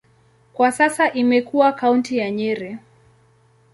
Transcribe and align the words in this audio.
Kwa 0.53 0.71
sasa 0.71 1.11
imekuwa 1.13 1.71
kaunti 1.73 2.17
ya 2.17 2.31
Nyeri. 2.31 2.77